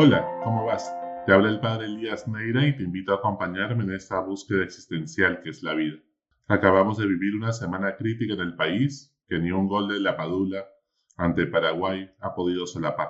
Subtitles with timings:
[0.00, 0.94] Hola, ¿cómo vas?
[1.26, 5.40] Te habla el padre Elías Neira y te invito a acompañarme en esta búsqueda existencial
[5.42, 5.96] que es la vida.
[6.46, 10.16] Acabamos de vivir una semana crítica en el país que ni un gol de la
[10.16, 10.64] Padula
[11.16, 13.08] ante Paraguay ha podido solapar.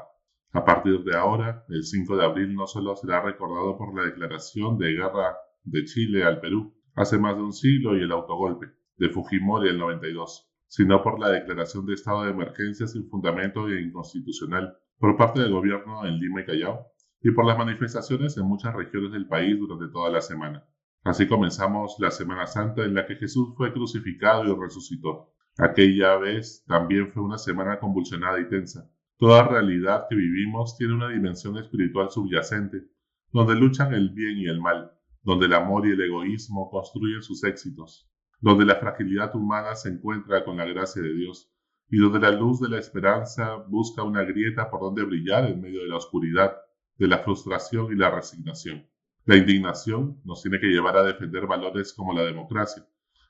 [0.52, 4.78] A partir de ahora, el 5 de abril no solo será recordado por la declaración
[4.78, 9.10] de guerra de Chile al Perú hace más de un siglo y el autogolpe de
[9.10, 14.74] Fujimori el 92, sino por la declaración de estado de emergencia sin fundamento e inconstitucional
[14.98, 16.86] por parte del gobierno en Lima y Callao
[17.20, 20.64] y por las manifestaciones en muchas regiones del país durante toda la semana.
[21.04, 25.32] Así comenzamos la Semana Santa en la que Jesús fue crucificado y resucitó.
[25.56, 28.90] Aquella vez también fue una semana convulsionada y tensa.
[29.16, 32.84] Toda realidad que vivimos tiene una dimensión espiritual subyacente,
[33.32, 37.42] donde luchan el bien y el mal, donde el amor y el egoísmo construyen sus
[37.44, 38.08] éxitos,
[38.40, 41.52] donde la fragilidad humana se encuentra con la gracia de Dios,
[41.90, 45.82] y donde la luz de la esperanza busca una grieta por donde brillar en medio
[45.82, 46.56] de la oscuridad,
[46.96, 48.86] de la frustración y la resignación.
[49.24, 52.86] La indignación nos tiene que llevar a defender valores como la democracia,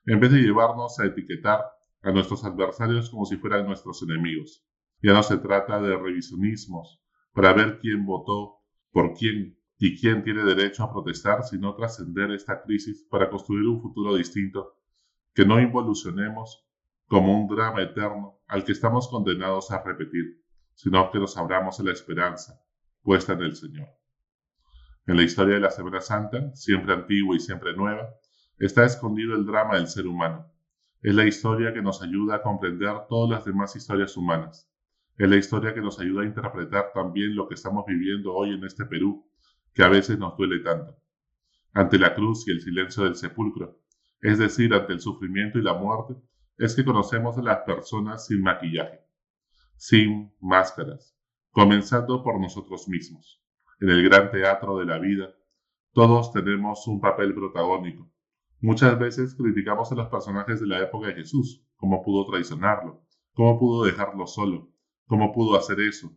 [0.06, 1.60] en vez de llevarnos a etiquetar
[2.02, 4.64] a nuestros adversarios como si fueran nuestros enemigos.
[5.02, 7.00] Ya no se trata de revisionismos
[7.32, 8.58] para ver quién votó
[8.90, 13.80] por quién y quién tiene derecho a protestar, sino trascender esta crisis para construir un
[13.80, 14.76] futuro distinto,
[15.34, 16.66] que no involucionemos
[17.06, 20.42] como un drama eterno al que estamos condenados a repetir,
[20.74, 22.60] sino que nos abramos a la esperanza
[23.02, 23.88] puesta en el Señor.
[25.06, 28.08] En la historia de la Semana Santa, siempre antigua y siempre nueva,
[28.58, 30.50] está escondido el drama del ser humano.
[31.00, 34.70] Es la historia que nos ayuda a comprender todas las demás historias humanas.
[35.16, 38.64] Es la historia que nos ayuda a interpretar también lo que estamos viviendo hoy en
[38.64, 39.26] este Perú,
[39.72, 40.96] que a veces nos duele tanto.
[41.72, 43.80] Ante la cruz y el silencio del sepulcro,
[44.20, 46.14] es decir, ante el sufrimiento y la muerte,
[46.58, 49.00] es que conocemos a las personas sin maquillaje,
[49.76, 51.16] sin máscaras,
[51.50, 53.40] comenzando por nosotros mismos.
[53.80, 55.32] En el gran teatro de la vida,
[55.92, 58.10] todos tenemos un papel protagónico.
[58.60, 63.04] Muchas veces criticamos a los personajes de la época de Jesús, cómo pudo traicionarlo,
[63.34, 64.68] cómo pudo dejarlo solo,
[65.06, 66.12] cómo pudo hacer eso.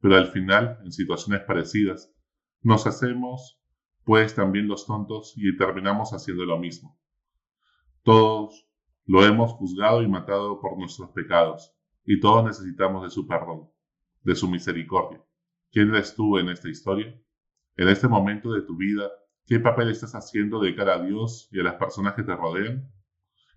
[0.00, 2.12] Pero al final, en situaciones parecidas,
[2.60, 3.60] nos hacemos,
[4.04, 6.98] pues, también los tontos y terminamos haciendo lo mismo.
[8.02, 8.68] Todos
[9.06, 11.72] lo hemos juzgado y matado por nuestros pecados,
[12.04, 13.70] y todos necesitamos de su perdón,
[14.22, 15.24] de su misericordia.
[15.70, 17.16] ¿Quién eres tú en esta historia?
[17.76, 19.08] En este momento de tu vida,
[19.46, 22.90] ¿qué papel estás haciendo de cara a Dios y a las personas que te rodean?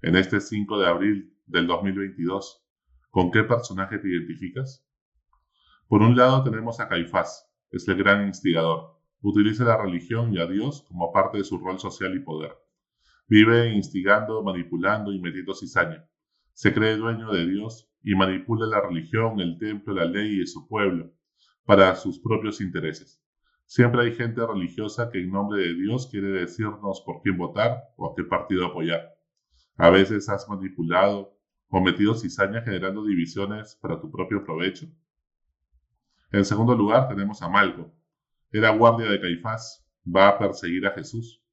[0.03, 2.63] En este 5 de abril del 2022,
[3.09, 4.85] ¿con qué personaje te identificas?
[5.87, 10.45] Por un lado tenemos a Caifás, es el gran instigador, utiliza la religión y a
[10.45, 12.55] Dios como parte de su rol social y poder.
[13.29, 16.03] Vive instigando, manipulando y metiendo cizaña.
[16.53, 20.67] Se cree dueño de Dios y manipula la religión, el templo, la ley y su
[20.67, 21.13] pueblo
[21.63, 23.21] para sus propios intereses.
[23.67, 28.07] Siempre hay gente religiosa que en nombre de Dios quiere decirnos por quién votar o
[28.11, 29.15] a qué partido apoyar.
[29.77, 31.37] A veces has manipulado
[31.67, 34.87] o metido cizaña generando divisiones para tu propio provecho.
[36.31, 37.93] En segundo lugar tenemos a Malco,
[38.51, 41.43] era guardia de Caifás, va a perseguir a Jesús.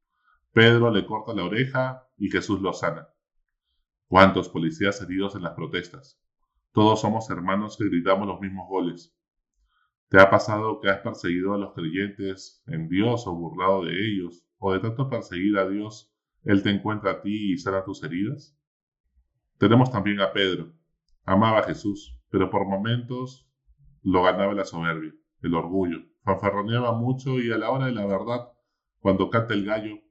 [0.56, 3.10] Pedro le corta la oreja y Jesús lo sana.
[4.08, 6.18] ¿Cuántos policías heridos en las protestas?
[6.72, 9.14] Todos somos hermanos que gritamos los mismos goles.
[10.08, 14.46] ¿Te ha pasado que has perseguido a los creyentes en Dios o burlado de ellos?
[14.56, 16.10] ¿O de tanto perseguir a Dios,
[16.42, 18.58] Él te encuentra a ti y sana tus heridas?
[19.58, 20.72] Tenemos también a Pedro.
[21.26, 23.46] Amaba a Jesús, pero por momentos
[24.02, 25.12] lo ganaba la soberbia,
[25.42, 28.48] el orgullo, fanfarroneaba mucho y a la hora de la verdad,
[29.00, 30.05] cuando canta el gallo,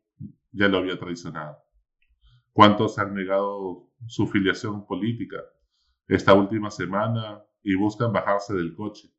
[0.56, 1.58] ya lo había traicionado.
[2.54, 5.38] ¿Cuántos han negado su filiación política
[6.08, 9.10] esta última semana y buscan bajarse del coche?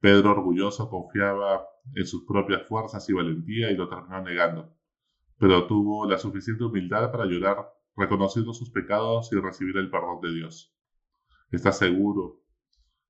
[0.00, 1.64] Pedro orgulloso confiaba
[1.94, 4.76] en sus propias fuerzas y valentía y lo terminó negando,
[5.38, 7.58] pero tuvo la suficiente humildad para llorar
[7.96, 10.74] reconociendo sus pecados y recibir el perdón de Dios.
[11.50, 12.42] ¿Estás seguro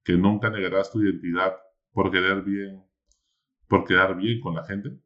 [0.04, 1.55] que nunca negarás tu identidad
[1.93, 2.84] por querer bien,
[3.69, 4.99] por quedar bien con la gente.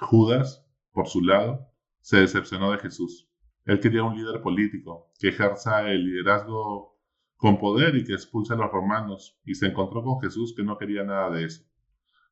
[0.00, 0.65] Judas,
[0.96, 1.68] por su lado,
[2.00, 3.30] se decepcionó de Jesús.
[3.66, 6.96] Él quería un líder político que ejerza el liderazgo
[7.36, 10.78] con poder y que expulse a los romanos, y se encontró con Jesús que no
[10.78, 11.64] quería nada de eso.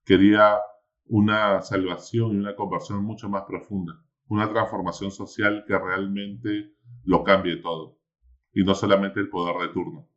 [0.06, 0.56] Quería
[1.04, 6.72] una salvación y una conversión mucho más profunda, una transformación social que realmente
[7.04, 7.98] lo cambie todo,
[8.54, 10.08] y no solamente el poder de turno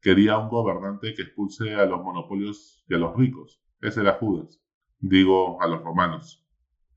[0.00, 3.62] quería un gobernante que expulse a los monopolios y a los ricos.
[3.80, 4.60] Ese era Judas.
[4.98, 6.41] Digo a los romanos.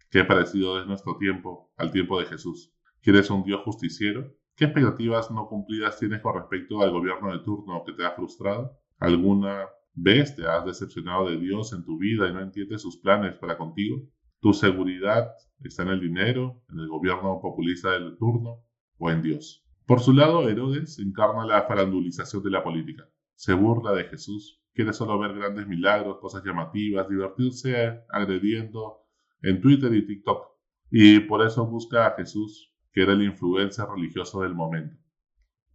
[0.10, 2.74] Qué parecido es nuestro tiempo al tiempo de Jesús.
[3.02, 4.34] ¿Quieres un Dios justiciero?
[4.56, 8.72] ¿Qué expectativas no cumplidas tienes con respecto al gobierno de turno que te ha frustrado?
[9.00, 9.68] ¿Alguna
[9.98, 10.36] ¿Ves?
[10.36, 14.02] ¿Te has decepcionado de Dios en tu vida y no entiendes sus planes para contigo?
[14.42, 15.32] ¿Tu seguridad
[15.64, 18.66] está en el dinero, en el gobierno populista del turno
[18.98, 19.66] o en Dios?
[19.86, 23.08] Por su lado, Herodes encarna la farandulización de la política.
[23.36, 29.05] Se burla de Jesús, quiere solo ver grandes milagros, cosas llamativas, divertirse agrediendo
[29.46, 30.44] en Twitter y TikTok.
[30.90, 34.98] Y por eso busca a Jesús, que era el influencer religioso del momento.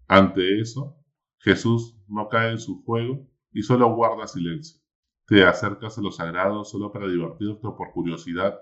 [0.09, 0.97] Ante eso,
[1.39, 4.81] Jesús no cae en su juego y solo guarda silencio.
[5.27, 8.59] Te acercas a lo sagrado solo para divertirte o por curiosidad,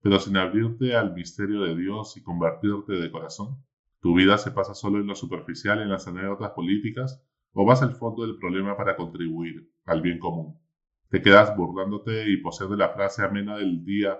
[0.00, 3.64] pero sin abrirte al misterio de Dios y convertirte de corazón.
[4.00, 7.96] Tu vida se pasa solo en lo superficial, en las anécdotas políticas, o vas al
[7.96, 10.60] fondo del problema para contribuir al bien común.
[11.08, 14.18] Te quedas burlándote y posees la frase amena del día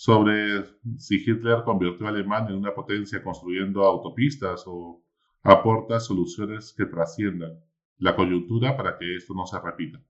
[0.00, 0.64] sobre
[0.96, 5.04] si Hitler convirtió a Alemania en una potencia construyendo autopistas o
[5.42, 7.60] aporta soluciones que trasciendan
[7.98, 10.02] la coyuntura para que esto no se repita.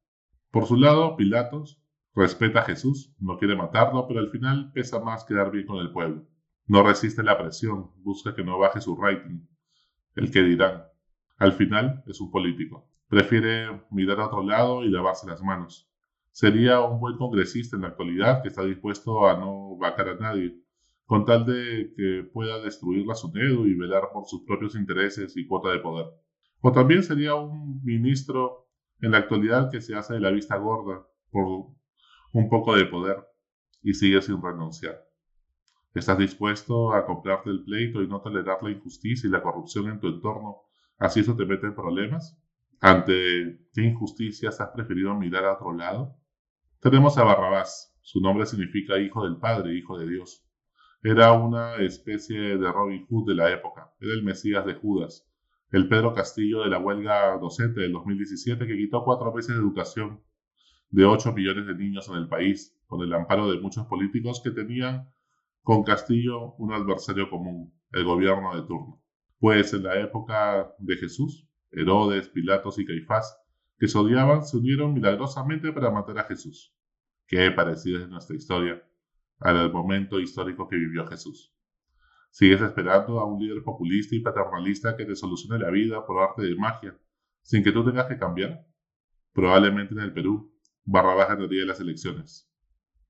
[0.52, 1.82] Por su lado, Pilatos
[2.14, 5.90] respeta a Jesús, no quiere matarlo, pero al final pesa más quedar bien con el
[5.90, 6.24] pueblo.
[6.68, 9.40] No resiste la presión, busca que no baje su rating,
[10.14, 10.84] el que dirán.
[11.36, 12.88] Al final es un político.
[13.08, 15.89] Prefiere mirar a otro lado y lavarse las manos.
[16.40, 20.56] Sería un buen congresista en la actualidad que está dispuesto a no vacar a nadie,
[21.04, 25.46] con tal de que pueda destruir la SUNEDU y velar por sus propios intereses y
[25.46, 26.06] cuota de poder.
[26.62, 28.70] O también sería un ministro
[29.02, 31.74] en la actualidad que se hace de la vista gorda por
[32.32, 33.18] un poco de poder
[33.82, 34.98] y sigue sin renunciar.
[35.92, 40.00] ¿Estás dispuesto a comprarte el pleito y no tolerar la injusticia y la corrupción en
[40.00, 40.62] tu entorno?
[40.96, 42.42] ¿Así eso te mete en problemas?
[42.80, 46.16] ¿Ante qué injusticias has preferido mirar a otro lado?
[46.80, 47.94] Tenemos a Barrabás.
[48.02, 50.44] Su nombre significa hijo del Padre, hijo de Dios.
[51.02, 53.92] Era una especie de Robin Hood de la época.
[54.00, 55.30] Era el Mesías de Judas
[55.72, 60.20] el Pedro Castillo de la huelga docente del 2017 que quitó cuatro veces de educación
[60.90, 64.50] de 8 millones de niños en el país, con el amparo de muchos políticos que
[64.50, 65.08] tenían
[65.62, 69.00] con Castillo un adversario común, el gobierno de turno.
[69.38, 73.39] Pues en la época de Jesús, Herodes, Pilatos y Caifás,
[73.80, 76.76] que se odiaban, se unieron milagrosamente para matar a Jesús.
[77.26, 78.86] Qué parecido es nuestra historia
[79.38, 81.50] al momento histórico que vivió Jesús.
[82.28, 86.42] Sigues esperando a un líder populista y paternalista que te solucione la vida por arte
[86.42, 86.94] de magia,
[87.40, 88.66] sin que tú tengas que cambiar.
[89.32, 90.54] Probablemente en el Perú,
[90.84, 92.52] Barrabás ganaría las elecciones.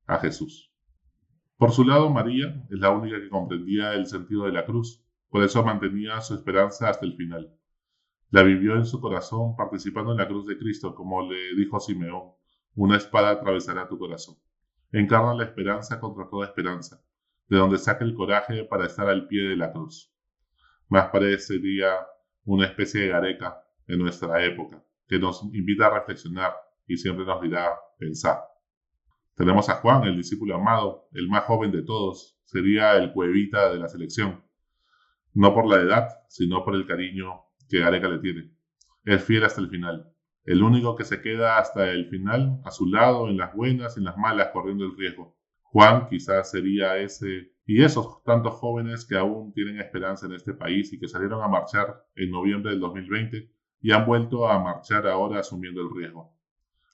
[0.07, 0.73] A Jesús.
[1.57, 5.43] Por su lado, María es la única que comprendía el sentido de la cruz, por
[5.43, 7.60] eso mantenía su esperanza hasta el final.
[8.31, 12.31] La vivió en su corazón participando en la cruz de Cristo, como le dijo Simeón,
[12.77, 14.37] una espada atravesará tu corazón.
[14.93, 17.03] Encarna la esperanza contra toda esperanza,
[17.49, 20.15] de donde saca el coraje para estar al pie de la cruz.
[20.89, 22.07] Más parecería
[22.45, 26.53] una especie de gareca en nuestra época, que nos invita a reflexionar
[26.87, 28.39] y siempre nos dirá pensar.
[29.35, 33.79] Tenemos a Juan, el discípulo amado, el más joven de todos, sería el cuevita de
[33.79, 34.45] la selección,
[35.35, 38.51] no por la edad, sino por el cariño que Gareca le tiene.
[39.05, 40.13] Es fiel hasta el final,
[40.45, 44.05] el único que se queda hasta el final a su lado en las buenas en
[44.05, 45.37] las malas corriendo el riesgo.
[45.63, 50.93] Juan quizás sería ese y esos tantos jóvenes que aún tienen esperanza en este país
[50.93, 53.49] y que salieron a marchar en noviembre del 2020
[53.81, 56.35] y han vuelto a marchar ahora asumiendo el riesgo.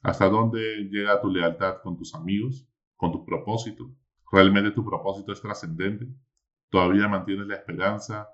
[0.03, 3.91] ¿Hasta dónde llega tu lealtad con tus amigos, con tu propósito?
[4.31, 6.07] ¿Realmente tu propósito es trascendente?
[6.69, 8.29] ¿Todavía mantienes la esperanza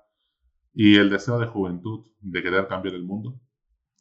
[0.73, 3.39] y el deseo de juventud de querer cambiar el mundo?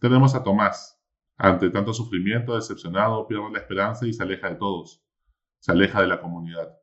[0.00, 0.98] Tenemos a Tomás.
[1.36, 5.02] Ante tanto sufrimiento, decepcionado, pierde la esperanza y se aleja de todos
[5.62, 6.76] se aleja de la comunidad.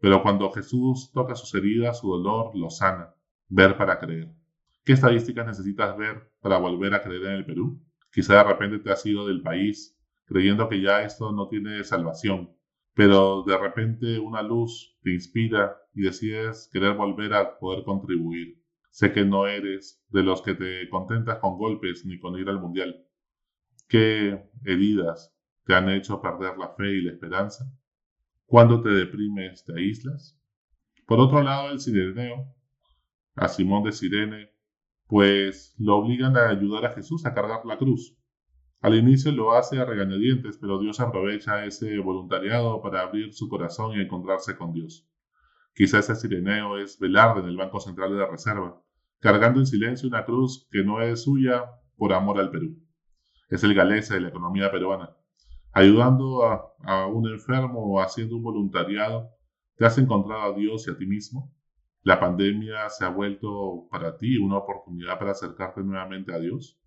[0.00, 3.14] Pero cuando Jesús toca sus heridas, su dolor lo sana.
[3.48, 4.34] Ver para creer.
[4.82, 7.82] ¿Qué estadísticas necesitas ver para volver a creer en el Perú?
[8.10, 12.56] Quizá de repente te has ido del país creyendo que ya esto no tiene salvación,
[12.94, 18.58] pero de repente una luz te inspira y decides querer volver a poder contribuir.
[18.94, 22.60] Sé que no eres de los que te contentas con golpes ni con ir al
[22.60, 23.04] mundial.
[23.88, 25.34] ¿Qué heridas
[25.64, 27.64] te han hecho perder la fe y la esperanza?
[28.46, 30.40] Cuando te deprimes, te aíslas.
[31.08, 32.54] Por otro lado, el sireneo,
[33.34, 34.52] a Simón de Sirene,
[35.08, 38.16] pues lo obligan a ayudar a Jesús a cargar la cruz.
[38.80, 43.96] Al inicio lo hace a regañadientes, pero Dios aprovecha ese voluntariado para abrir su corazón
[43.96, 45.04] y encontrarse con Dios.
[45.74, 48.80] Quizá ese sireneo es Velarde en el Banco Central de la Reserva,
[49.18, 51.64] cargando en silencio una cruz que no es suya
[51.96, 52.78] por amor al Perú.
[53.48, 55.16] Es el galese de la economía peruana,
[55.72, 59.30] ayudando a, un enfermo o haciendo un voluntariado,
[59.76, 61.52] ¿te has encontrado a Dios y a ti mismo?
[62.02, 66.78] ¿La pandemia se ha vuelto para ti una oportunidad para acercarte nuevamente a Dios?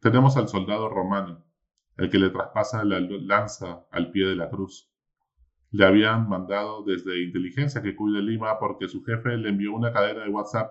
[0.00, 1.44] Tenemos al soldado romano,
[1.96, 4.91] el que le traspasa la lanza al pie de la cruz.
[5.72, 10.22] Le habían mandado desde inteligencia que cuide Lima porque su jefe le envió una cadena
[10.22, 10.70] de WhatsApp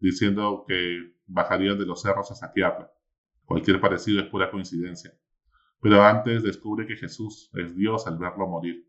[0.00, 2.90] diciendo que bajarían de los cerros a saquearla.
[3.44, 5.12] Cualquier parecido es pura coincidencia.
[5.80, 8.86] Pero antes descubre que Jesús es Dios al verlo morir.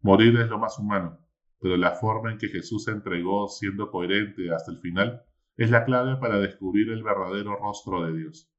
[0.00, 1.18] Morir es lo más humano,
[1.60, 5.22] pero la forma en que Jesús se entregó siendo coherente hasta el final
[5.56, 8.50] es la clave para descubrir el verdadero rostro de Dios.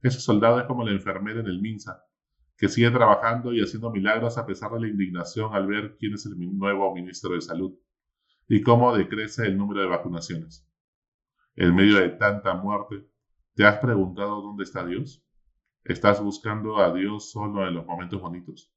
[0.00, 2.04] Ese soldado es como la enfermera en el Minsa,
[2.58, 6.26] que sigue trabajando y haciendo milagros a pesar de la indignación al ver quién es
[6.26, 7.72] el nuevo ministro de Salud
[8.48, 10.68] y cómo decrece el número de vacunaciones.
[11.54, 13.06] En medio de tanta muerte,
[13.54, 15.24] ¿te has preguntado dónde está Dios?
[15.84, 18.74] ¿Estás buscando a Dios solo en los momentos bonitos?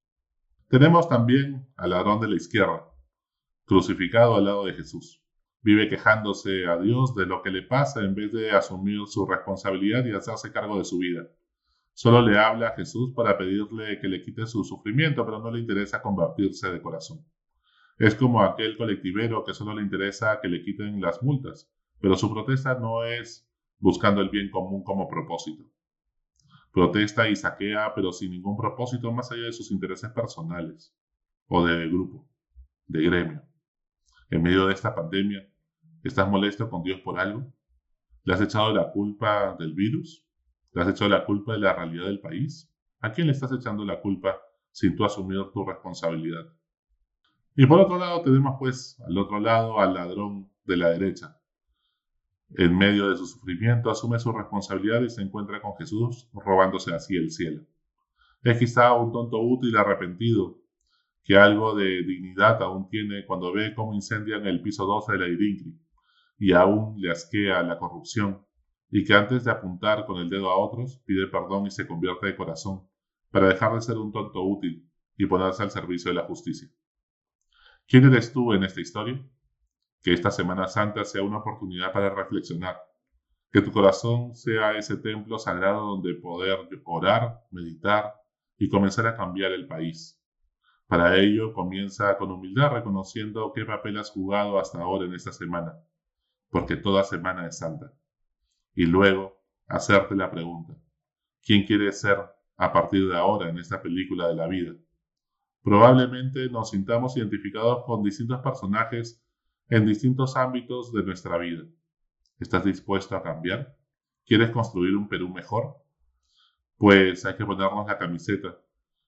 [0.68, 2.86] Tenemos también al ladrón de la izquierda,
[3.66, 5.24] crucificado al lado de Jesús.
[5.64, 10.06] Vive quejándose a Dios de lo que le pasa en vez de asumir su responsabilidad
[10.06, 11.28] y hacerse cargo de su vida.
[11.94, 15.60] Solo le habla a Jesús para pedirle que le quite su sufrimiento, pero no le
[15.60, 17.26] interesa convertirse de corazón.
[17.98, 22.34] Es como aquel colectivero que solo le interesa que le quiten las multas, pero su
[22.34, 25.64] protesta no es buscando el bien común como propósito.
[26.72, 30.96] Protesta y saquea, pero sin ningún propósito más allá de sus intereses personales
[31.48, 32.28] o de grupo,
[32.88, 33.44] de gremio.
[34.30, 35.46] En medio de esta pandemia,
[36.04, 37.54] ¿estás molesto con Dios por algo?
[38.24, 40.26] ¿Le has echado la culpa del virus?
[40.74, 42.74] ¿Le has echado la culpa de la realidad del país?
[43.02, 44.38] ¿A quién le estás echando la culpa
[44.72, 46.46] sin tú asumir tu responsabilidad?
[47.56, 51.38] Y por otro lado tenemos pues al otro lado al ladrón de la derecha.
[52.56, 57.18] En medio de su sufrimiento asume su responsabilidad y se encuentra con Jesús robándose así
[57.18, 57.64] el cielo.
[58.44, 60.58] Es quizá un tonto útil arrepentido
[61.24, 65.28] que algo de dignidad aún tiene cuando ve cómo incendian el piso 12 de la
[65.28, 65.80] Irincri
[66.40, 68.46] y aún le asquea la corrupción
[68.92, 72.28] y que antes de apuntar con el dedo a otros pide perdón y se convierte
[72.28, 72.88] de corazón
[73.32, 76.70] para dejar de ser un tonto útil y ponerse al servicio de la justicia.
[77.88, 79.26] ¿Quién eres tú en esta historia?
[80.02, 82.78] Que esta Semana Santa sea una oportunidad para reflexionar,
[83.52, 88.14] que tu corazón sea ese templo sagrado donde poder orar, meditar
[88.58, 90.22] y comenzar a cambiar el país
[90.92, 95.74] para ello, comienza con humildad reconociendo qué papel has jugado hasta ahora en esta semana,
[96.50, 97.94] porque toda semana es santa.
[98.74, 100.78] Y luego, hacerte la pregunta,
[101.42, 102.18] ¿quién quieres ser
[102.58, 104.74] a partir de ahora en esta película de la vida?
[105.64, 109.24] Probablemente nos sintamos identificados con distintos personajes
[109.70, 111.64] en distintos ámbitos de nuestra vida.
[112.40, 113.78] ¿Estás dispuesto a cambiar?
[114.26, 115.76] ¿Quieres construir un Perú mejor?
[116.78, 118.58] Pues hay que ponernos la camiseta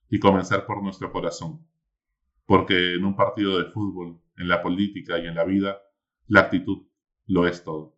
[0.10, 1.66] y comenzar por nuestro corazón
[2.46, 5.82] porque en un partido de fútbol, en la política y en la vida,
[6.28, 6.86] la actitud
[7.28, 7.98] lo es todo.